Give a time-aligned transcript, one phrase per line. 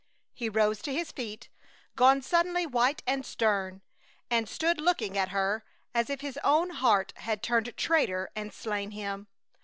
[0.33, 1.47] He rose to his feet,
[1.95, 3.83] gone suddenly white and stern,
[4.31, 8.89] and stood looking at her as if his own heart had turned traitor and slain
[8.89, 9.27] him.